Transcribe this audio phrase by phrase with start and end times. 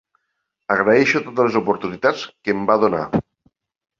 [0.75, 3.05] Agraeixo totes les oportunitats que em va donar.